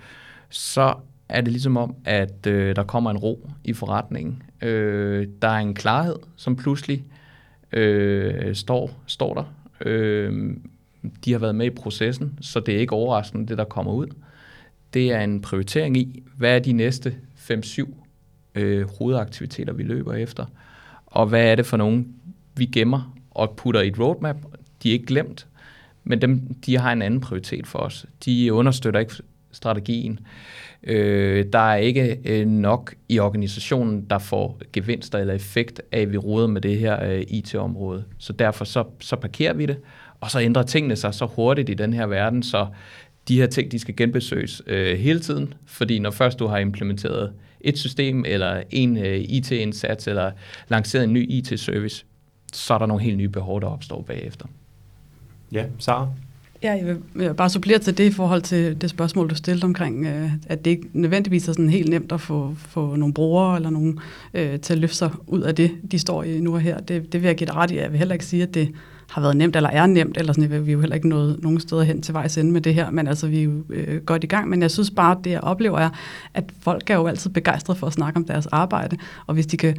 [0.49, 0.93] så
[1.29, 4.43] er det ligesom om, at øh, der kommer en ro i forretningen.
[4.61, 7.03] Øh, der er en klarhed, som pludselig
[7.71, 9.43] øh, står, står der.
[9.81, 10.53] Øh,
[11.25, 14.07] de har været med i processen, så det er ikke overraskende, det der kommer ud.
[14.93, 17.93] Det er en prioritering i, hvad er de næste 5-7
[18.55, 20.45] øh, hovedaktiviteter, vi løber efter,
[21.05, 22.15] og hvad er det for nogen,
[22.55, 24.37] vi gemmer og putter i et roadmap,
[24.85, 25.47] de er ikke glemt,
[26.03, 28.05] men dem, de har en anden prioritet for os.
[28.25, 29.13] De understøtter ikke
[29.51, 30.19] strategien.
[30.83, 36.11] Øh, der er ikke øh, nok i organisationen, der får gevinster eller effekt af, at
[36.11, 38.03] vi roder med det her øh, IT-område.
[38.17, 39.77] Så derfor så, så parkerer vi det,
[40.21, 42.67] og så ændrer tingene sig så hurtigt i den her verden, så
[43.27, 47.33] de her ting, de skal genbesøges øh, hele tiden, fordi når først du har implementeret
[47.61, 50.31] et system, eller en øh, IT-indsats, eller
[50.67, 52.05] lanceret en ny IT-service,
[52.53, 54.45] så er der nogle helt nye behov, der opstår bagefter.
[55.55, 56.07] Ja, Sara?
[56.63, 59.35] Ja, jeg vil, jeg vil bare supplere til det i forhold til det spørgsmål, du
[59.35, 63.13] stillede omkring, øh, at det ikke nødvendigvis er sådan helt nemt at få, få nogle
[63.13, 63.99] brugere eller nogen
[64.33, 66.79] øh, til at løfte sig ud af det, de står i nu og her.
[66.79, 67.77] Det, det vil jeg give dig ret i.
[67.77, 68.71] Jeg vil heller ikke sige, at det
[69.09, 71.59] har været nemt eller er nemt, eller sådan, vi er jo heller ikke nået nogen
[71.59, 74.23] steder hen til vejs ende med det her, men altså vi er jo øh, godt
[74.23, 74.49] i gang.
[74.49, 75.89] Men jeg synes bare, at det jeg oplever er,
[76.33, 79.57] at folk er jo altid begejstrede for at snakke om deres arbejde, og hvis de
[79.57, 79.77] kan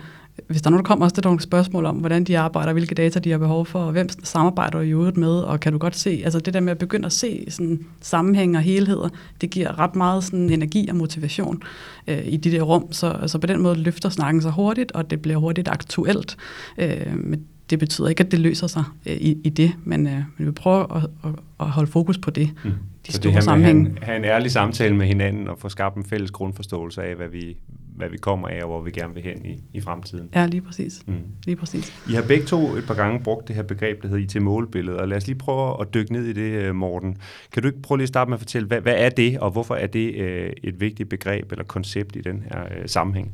[0.49, 2.95] hvis der er nogen, der kommer også til nogle spørgsmål om, hvordan de arbejder, hvilke
[2.95, 5.97] data de har behov for, og hvem samarbejder i øvrigt med, og kan du godt
[5.97, 9.09] se, altså det der med at begynde at se sådan sammenhæng og helheder,
[9.41, 11.63] det giver ret meget sådan energi og motivation
[12.07, 15.11] øh, i de der rum, så altså på den måde løfter snakken sig hurtigt, og
[15.11, 16.37] det bliver hurtigt aktuelt.
[16.79, 20.23] Øh, men det betyder ikke, at det løser sig øh, i, i det, men, øh,
[20.37, 22.51] men vi prøver at, at, at holde fokus på det.
[22.65, 22.73] Mm.
[23.07, 25.69] De så det her at have en, have en ærlig samtale med hinanden og få
[25.69, 27.57] skabt en fælles grundforståelse af, hvad vi,
[27.97, 30.29] hvad vi kommer af, og hvor vi gerne vil hen i, i fremtiden.
[30.35, 31.03] Ja, lige præcis.
[31.07, 31.15] Mm.
[31.45, 32.03] lige præcis.
[32.11, 35.09] I har begge to et par gange brugt det her begreb, der hedder IT-målbillede, og
[35.09, 37.17] lad os lige prøve at dykke ned i det, øh, Morten.
[37.53, 39.51] Kan du ikke prøve lige at starte med at fortælle, hvad, hvad er det, og
[39.51, 43.33] hvorfor er det øh, et vigtigt begreb eller koncept i den her øh, sammenhæng?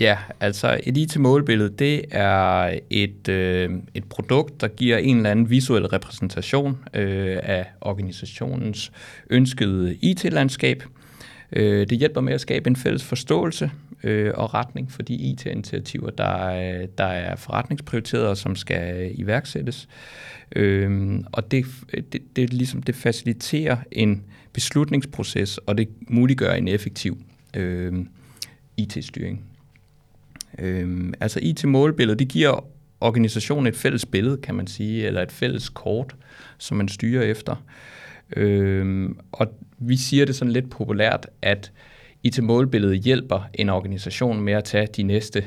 [0.00, 5.50] Ja, altså et IT-målbillede, det er et, øh, et produkt, der giver en eller anden
[5.50, 8.92] visuel repræsentation øh, af organisationens
[9.30, 10.82] ønskede IT-landskab.
[11.52, 13.70] Øh, det hjælper med at skabe en fælles forståelse
[14.02, 19.88] øh, og retning for de IT-initiativer, der, øh, der er forretningsprioriteret og som skal iværksættes.
[20.56, 21.66] Øh, og det,
[22.12, 27.18] det, det, ligesom, det faciliterer en beslutningsproces, og det muliggør en effektiv
[27.54, 27.92] øh,
[28.76, 29.55] IT-styring.
[30.58, 32.64] Øh, altså IT-målbilledet, det giver
[33.00, 36.16] organisationen et fælles billede, kan man sige, eller et fælles kort,
[36.58, 37.64] som man styrer efter.
[38.36, 39.46] Øh, og
[39.78, 41.72] vi siger det sådan lidt populært, at
[42.22, 45.44] IT-målbilledet hjælper en organisation med at tage de næste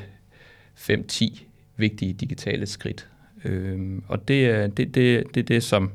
[0.76, 1.42] 5-10
[1.76, 3.08] vigtige digitale skridt.
[3.44, 5.90] Øhm, og det er det, det, det, det som,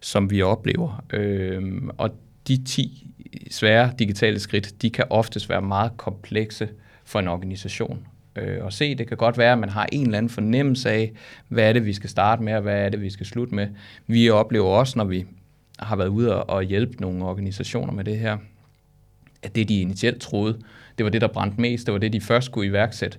[0.00, 1.04] som vi oplever.
[1.12, 2.10] Øhm, og
[2.48, 3.06] de 10
[3.50, 6.68] svære digitale skridt, de kan oftest være meget komplekse
[7.04, 8.94] for en organisation øh, at se.
[8.94, 11.12] Det kan godt være, at man har en eller anden fornemmelse af,
[11.48, 13.68] hvad er det, vi skal starte med, og hvad er det, vi skal slutte med.
[14.06, 15.26] Vi oplever også, når vi
[15.78, 18.38] har været ude og hjælpe nogle organisationer med det her,
[19.42, 20.58] at det, de initielt troede,
[20.98, 23.18] det var det, der brændte mest, det var det, de først skulle iværksætte,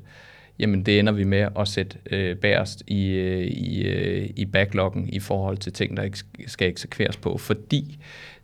[0.59, 5.09] jamen det ender vi med at sætte øh, bærest i, øh, i, øh, i backloggen
[5.09, 7.97] i forhold til ting, der ikke skal eksekveres på, fordi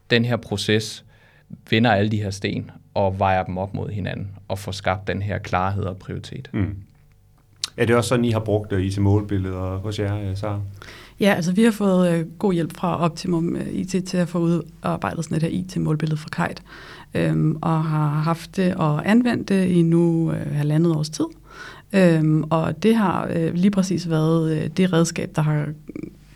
[0.09, 1.05] den her proces
[1.69, 5.21] vender alle de her sten og vejer dem op mod hinanden og får skabt den
[5.21, 6.49] her klarhed og prioritet.
[6.53, 6.75] Mm.
[7.77, 10.61] Er det også sådan, I har brugt det i målbilleder hos jer, Sara?
[11.19, 14.39] Ja, altså vi har fået øh, god hjælp fra Optimum øh, IT til at få
[14.39, 16.61] udarbejdet sådan et her IT-målbillede fra Kite,
[17.13, 21.25] øhm, og har haft det og anvendt det i nu øh, halvandet års tid.
[21.93, 25.67] Øhm, og det har øh, lige præcis været øh, det redskab, der har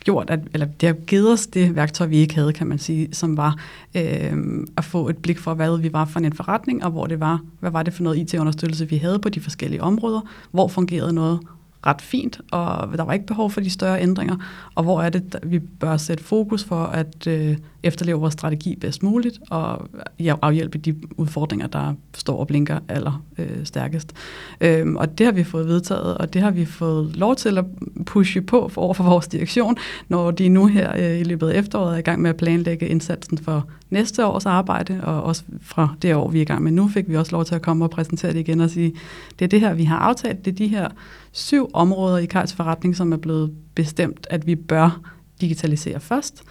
[0.04, 3.08] gjort, at, eller det har givet os det værktøj, vi ikke havde, kan man sige,
[3.12, 3.58] som var
[3.96, 4.32] øh,
[4.76, 7.40] at få et blik for, hvad vi var for en forretning, og hvor det var,
[7.60, 11.40] hvad var det for noget IT-understøttelse, vi havde på de forskellige områder, hvor fungerede noget,
[11.86, 14.36] ret fint, og der var ikke behov for de større ændringer,
[14.74, 19.02] og hvor er det, vi bør sætte fokus for at øh, efterleve vores strategi bedst
[19.02, 24.12] muligt, og øh, ja, afhjælpe de udfordringer, der står og blinker aller øh, stærkest.
[24.60, 27.64] Øhm, og det har vi fået vedtaget, og det har vi fået lov til at
[28.06, 29.76] pushe på for, over for vores direktion,
[30.08, 32.88] når de nu her øh, i løbet af efteråret er i gang med at planlægge
[32.88, 36.72] indsatsen for næste års arbejde, og også fra det år, vi er i gang med
[36.72, 38.92] nu, fik vi også lov til at komme og præsentere det igen og sige,
[39.38, 40.88] det er det her, vi har aftalt, det er de her
[41.32, 45.00] syv områder i Kajs forretning, som er blevet bestemt, at vi bør
[45.40, 46.42] digitalisere først.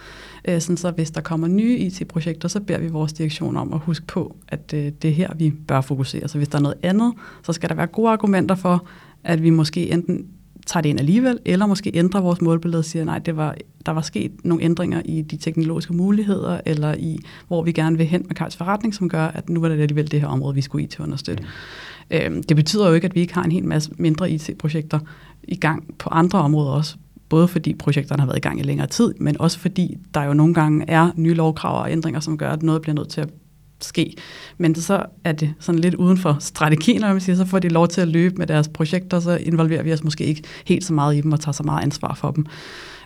[0.48, 3.78] Øh, sådan så hvis der kommer nye IT-projekter, så beder vi vores direktion om at
[3.78, 6.28] huske på, at øh, det er her, vi bør fokusere.
[6.28, 8.86] Så hvis der er noget andet, så skal der være gode argumenter for,
[9.24, 10.26] at vi måske enten
[10.66, 13.54] tager det ind alligevel, eller måske ændrer vores målbillede og siger, nej, det var,
[13.86, 18.06] der var sket nogle ændringer i de teknologiske muligheder, eller i, hvor vi gerne vil
[18.06, 20.60] hen med Karls forretning, som gør, at nu var det alligevel det her område, vi
[20.60, 21.42] skulle IT-understøtte.
[21.42, 22.16] Mm.
[22.16, 24.98] Øhm, det betyder jo ikke, at vi ikke har en hel masse mindre IT-projekter
[25.42, 26.96] i gang på andre områder også,
[27.28, 30.34] både fordi projekterne har været i gang i længere tid, men også fordi der jo
[30.34, 33.28] nogle gange er nye lovkrav og ændringer, som gør, at noget bliver nødt til at
[33.84, 34.16] ske.
[34.58, 37.68] Men så er det sådan lidt uden for strategien, når man siger, så får de
[37.68, 40.92] lov til at løbe med deres projekter, så involverer vi os måske ikke helt så
[40.92, 42.46] meget i dem og tager så meget ansvar for dem.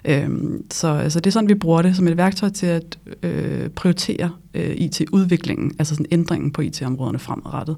[0.05, 3.69] Øhm, så, så det er sådan, vi bruger det som et værktøj til at øh,
[3.69, 7.77] prioritere øh, IT-udviklingen, altså sådan ændringen på IT-områderne fremadrettet.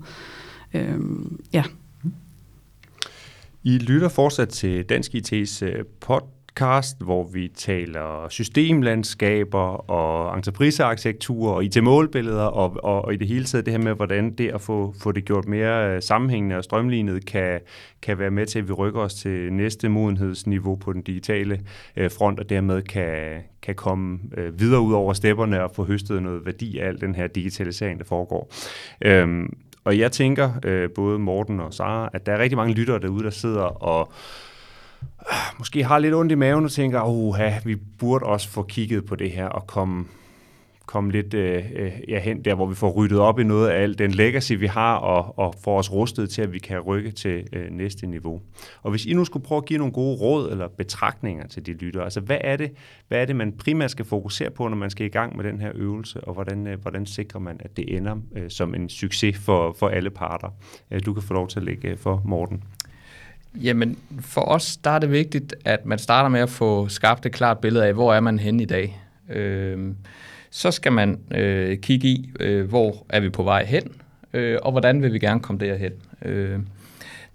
[0.74, 1.62] Øhm, ja.
[3.64, 6.20] I lytter fortsat til Dansk IT's øh, pod
[6.58, 13.44] podcast, hvor vi taler systemlandskaber og entreprisearkitektur og IT-målbilleder og, og, og i det hele
[13.44, 16.64] taget det her med, hvordan det at få, få det gjort mere øh, sammenhængende og
[16.64, 17.60] strømlignet kan,
[18.02, 21.60] kan være med til, at vi rykker os til næste modenhedsniveau på den digitale
[21.96, 26.22] øh, front, og dermed kan, kan komme øh, videre ud over stepperne og få høstet
[26.22, 28.52] noget værdi af al den her digitalisering, der foregår.
[29.04, 32.98] Øhm, og jeg tænker, øh, både Morten og Sara, at der er rigtig mange lyttere
[32.98, 34.12] derude, der sidder og
[35.58, 39.16] måske har lidt ondt i maven og tænker, oha, vi burde også få kigget på
[39.16, 40.04] det her og komme,
[40.86, 43.82] komme lidt øh, øh, ja, hen der, hvor vi får ryddet op i noget af
[43.82, 47.10] al den legacy, vi har, og, og får os rustet til, at vi kan rykke
[47.10, 48.40] til øh, næste niveau.
[48.82, 51.72] Og hvis I nu skulle prøve at give nogle gode råd eller betragtninger til de
[51.72, 52.70] lyttere, altså hvad er det,
[53.08, 55.60] hvad er det man primært skal fokusere på, når man skal i gang med den
[55.60, 59.38] her øvelse, og hvordan, øh, hvordan sikrer man, at det ender øh, som en succes
[59.38, 60.48] for, for alle parter?
[60.90, 62.62] Øh, du kan få lov til at lægge øh, for Morten.
[63.54, 67.32] Jamen, for os der er det vigtigt, at man starter med at få skabt et
[67.32, 69.00] klart billede af, hvor er man henne i dag.
[69.30, 69.94] Øh,
[70.50, 73.82] så skal man øh, kigge i, øh, hvor er vi på vej hen,
[74.32, 75.92] øh, og hvordan vil vi gerne komme derhen.
[76.24, 76.58] Øh,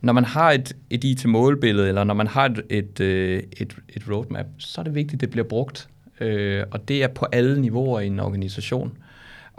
[0.01, 4.03] når man har et, et IT-målbillede, eller når man har et, et, øh, et, et
[4.11, 5.89] roadmap, så er det vigtigt, at det bliver brugt.
[6.21, 8.97] Øh, og det er på alle niveauer i en organisation.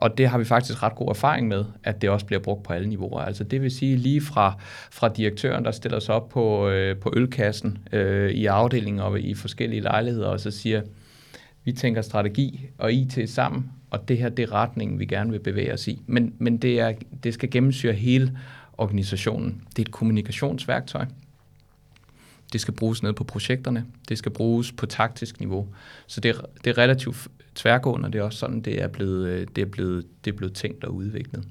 [0.05, 2.73] Og det har vi faktisk ret god erfaring med, at det også bliver brugt på
[2.73, 3.21] alle niveauer.
[3.21, 4.59] Altså det vil sige lige fra,
[4.91, 9.35] fra direktøren, der stiller sig op på, øh, på ølkassen øh, i afdelingen og i
[9.35, 10.83] forskellige lejligheder, og så siger,
[11.65, 15.41] vi tænker strategi og IT sammen, og det her det er retningen, vi gerne vil
[15.41, 16.03] bevæge os i.
[16.07, 18.39] Men, men det, er, det skal gennemsyre hele
[18.79, 19.63] organisationen.
[19.71, 21.05] Det er et kommunikationsværktøj.
[22.53, 23.85] Det skal bruges ned på projekterne.
[24.09, 25.69] Det skal bruges på taktisk niveau.
[26.07, 29.47] Så det er, det er relativt tværgående, det er også sådan, det er blevet, øh,
[29.57, 31.45] det er blevet, det er blevet tænkt og udviklet.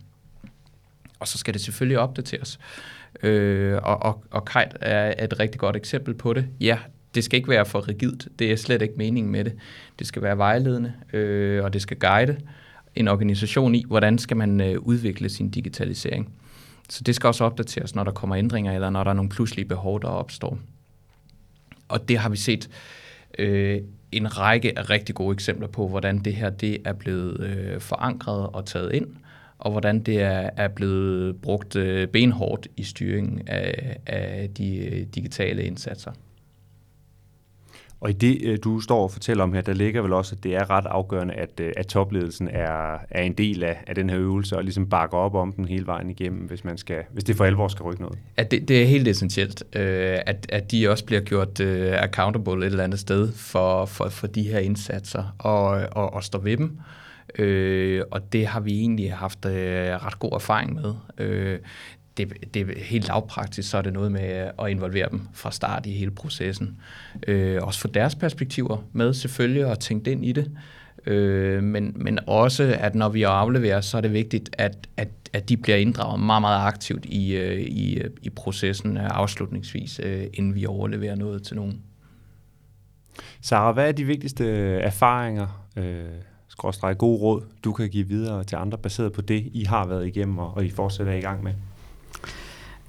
[1.20, 2.60] Og så skal det selvfølgelig opdateres.
[3.24, 6.46] Øh, og, og, og Kite er et rigtig godt eksempel på det.
[6.60, 6.78] Ja,
[7.16, 8.28] det skal ikke være for rigidt.
[8.40, 9.54] Det er slet ikke meningen med det.
[10.00, 12.38] Det skal være vejledende, øh, og det skal guide
[12.96, 16.34] en organisation i, hvordan skal man øh, udvikle sin digitalisering.
[16.90, 19.68] Så det skal også opdateres, når der kommer ændringer, eller når der er nogle pludselige
[19.68, 20.60] behov, der opstår.
[21.88, 22.70] Og det har vi set
[23.40, 23.82] øh,
[24.18, 28.48] en række af rigtig gode eksempler på, hvordan det her det er blevet øh, forankret
[28.48, 29.08] og taget ind,
[29.60, 35.06] og hvordan det er, er blevet brugt øh, benhårdt i styringen af, af de øh,
[35.16, 36.12] digitale indsatser.
[38.04, 40.44] Og i det, øh, du står og fortæller om her, der ligger vel også, at
[40.44, 44.10] det er ret afgørende, at, øh, at topledelsen er, er en del af, af den
[44.10, 47.24] her øvelse, og ligesom bakker op om den hele vejen igennem, hvis, man skal, hvis
[47.24, 48.20] det for alvor skal rykke noget.
[48.38, 52.58] At det, det er helt essentielt, øh, at, at de også bliver gjort øh, accountable
[52.58, 56.58] et eller andet sted for, for, for de her indsatser, og, og, og står ved
[56.58, 56.80] dem.
[57.40, 60.94] Øh, og det har vi egentlig haft øh, ret god erfaring med.
[61.18, 61.60] Øh,
[62.18, 65.86] det, det er helt lavpraktisk, så er det noget med at involvere dem fra start
[65.86, 66.78] i hele processen.
[67.28, 70.52] Øh, også få deres perspektiver med selvfølgelig og tænke ind i det.
[71.06, 75.50] Øh, men, men også, at når vi afleverer, så er det vigtigt, at, at, at
[75.50, 80.02] de bliver inddraget meget, meget aktivt i, øh, i, øh, i processen øh, afslutningsvis,
[80.34, 81.82] inden vi overleverer noget til nogen.
[83.42, 84.46] Sara, hvad er de vigtigste
[84.80, 86.04] erfaringer, øh,
[86.48, 90.08] skråstrej gode råd, du kan give videre til andre, baseret på det, I har været
[90.08, 91.54] igennem, og, og I fortsætter i gang med?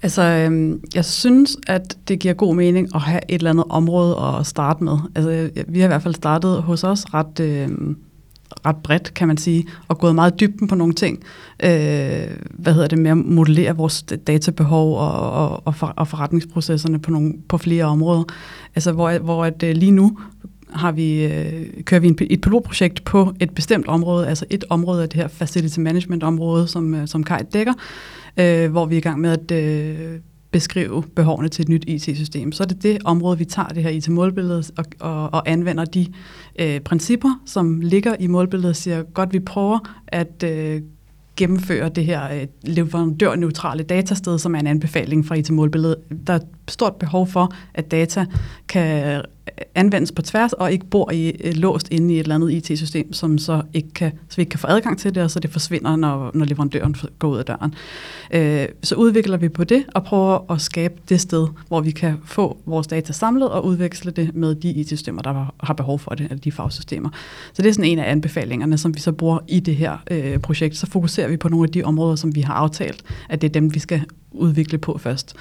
[0.01, 4.17] Altså, øhm, jeg synes, at det giver god mening at have et eller andet område
[4.19, 4.97] at starte med.
[5.15, 7.69] Altså, vi har i hvert fald startet hos os ret, øh,
[8.65, 11.23] ret bredt, kan man sige, og gået meget dybden på nogle ting.
[11.63, 16.99] Øh, hvad hedder det med at modellere vores databehov og, og, og, for, og forretningsprocesserne
[16.99, 18.23] på, nogle, på flere områder.
[18.75, 20.17] Altså, hvor, hvor at, øh, lige nu
[20.73, 25.03] har vi, øh, kører vi en, et pilotprojekt på et bestemt område, altså et område
[25.03, 27.73] af det her facility management område, som, øh, som Kai dækker,
[28.39, 30.19] øh, hvor vi er i gang med at øh,
[30.51, 32.51] beskrive behovene til et nyt IT-system.
[32.51, 36.07] Så er det det område, vi tager det her IT-målbillede og, og, og anvender de
[36.59, 40.81] øh, principper, som ligger i målbilledet og siger, godt vi prøver at øh,
[41.35, 45.97] gennemføre det her øh, leverandørneutrale datasted, som er en anbefaling fra IT-målbilledet.
[46.27, 48.25] Der er stort behov for, at data
[48.67, 49.21] kan
[49.75, 53.13] anvendes på tværs, og ikke bor i, øh, låst inde i et eller andet IT-system,
[53.13, 55.51] som så ikke kan, så vi ikke kan få adgang til det, og så det
[55.51, 57.75] forsvinder, når, når leverandøren går ud af døren.
[58.31, 62.17] Øh, så udvikler vi på det, og prøver at skabe det sted, hvor vi kan
[62.25, 66.23] få vores data samlet, og udveksle det med de IT-systemer, der har behov for det,
[66.23, 67.09] eller de fagsystemer.
[67.53, 70.39] Så det er sådan en af anbefalingerne, som vi så bruger i det her øh,
[70.39, 70.77] projekt.
[70.77, 73.53] Så fokuserer vi på nogle af de områder, som vi har aftalt, at det er
[73.53, 75.35] dem, vi skal udvikle på først.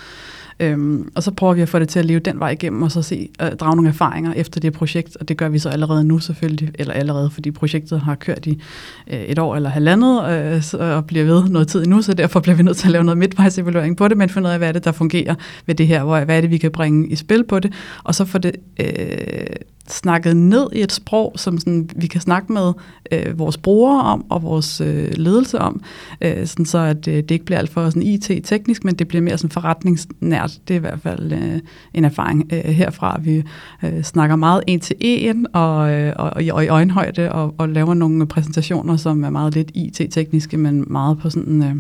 [0.61, 2.93] Øhm, og så prøver vi at få det til at leve den vej igennem, og
[2.93, 6.05] så se, øh, drage nogle erfaringer efter det projekt, og det gør vi så allerede
[6.05, 8.63] nu selvfølgelig, eller allerede, fordi projektet har kørt i
[9.11, 12.41] øh, et år eller halvandet, øh, så, og bliver ved noget tid endnu, så derfor
[12.41, 14.69] bliver vi nødt til at lave noget midtvejsevaluering på det, men finde ud af, hvad
[14.69, 15.35] er det, der fungerer
[15.67, 17.73] ved det her, hvor, hvad er det, vi kan bringe i spil på det,
[18.05, 19.47] og så få det øh,
[19.89, 22.73] snakket ned i et sprog, som sådan, vi kan snakke med
[23.13, 25.83] øh, vores brugere om, og vores øh, ledelse om,
[26.21, 29.23] øh, sådan så at øh, det ikke bliver alt for sådan IT-teknisk, men det bliver
[29.23, 30.59] mere sådan forretningsnært.
[30.69, 31.61] Det er i hvert fald øh,
[31.95, 33.21] en erfaring øh, herfra.
[33.23, 33.43] Vi
[33.83, 37.95] øh, snakker meget en til en, og, øh, og, og i øjenhøjde, og, og laver
[37.95, 41.77] nogle præsentationer, som er meget lidt IT-tekniske, men meget på sådan, øh,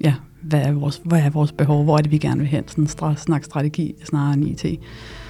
[0.00, 2.68] ja, hvad er, vores, hvad er vores behov, hvor er det, vi gerne vil hen,
[2.68, 4.80] sådan en snak strategi snarere end IT.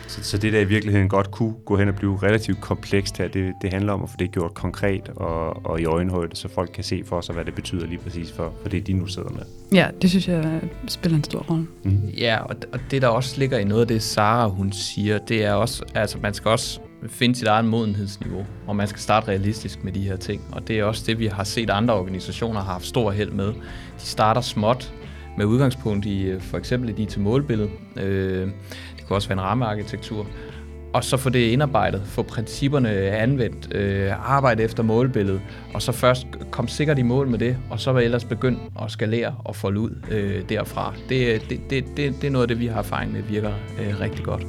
[0.08, 3.28] Så, så det der i virkeligheden godt kunne gå hen og blive relativt komplekst her,
[3.28, 6.70] det, det handler om at få det gjort konkret og, og i øjenhøjde, så folk
[6.74, 9.30] kan se for sig, hvad det betyder lige præcis for, for det, de nu sidder
[9.30, 9.42] med.
[9.72, 11.66] Ja, det synes jeg spiller en stor rolle.
[11.82, 12.08] Mm.
[12.18, 15.44] Ja, og, og det der også ligger i noget af det, Sara hun siger, det
[15.44, 19.84] er også, altså man skal også finde sit eget modenhedsniveau, og man skal starte realistisk
[19.84, 20.42] med de her ting.
[20.52, 23.46] Og det er også det, vi har set andre organisationer har haft stor held med.
[23.46, 23.54] De
[23.98, 24.94] starter småt
[25.36, 27.70] med udgangspunkt i for eksempel et IT-målbillede.
[27.96, 28.48] Øh,
[29.04, 30.26] det kunne også være en rammearkitektur.
[30.92, 35.40] Og så få det indarbejdet, få principperne anvendt, øh, arbejde efter målbilledet,
[35.74, 38.90] og så først komme sikkert i mål med det, og så vil ellers begynde at
[38.90, 40.94] skalere og folde ud øh, derfra.
[41.08, 43.52] Det, øh, det, det, det, det er noget af det, vi har erfaring med, virker
[43.80, 44.42] øh, rigtig godt.